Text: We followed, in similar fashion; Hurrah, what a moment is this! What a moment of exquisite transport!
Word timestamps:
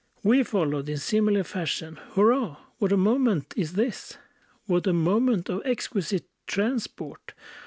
We 0.23 0.41
followed, 0.41 0.89
in 0.89 0.97
similar 0.97 1.43
fashion; 1.43 1.99
Hurrah, 2.15 2.57
what 2.79 2.91
a 2.91 2.97
moment 2.97 3.53
is 3.55 3.73
this! 3.73 4.17
What 4.65 4.87
a 4.87 4.93
moment 4.93 5.47
of 5.47 5.61
exquisite 5.63 6.25
transport! 6.47 7.33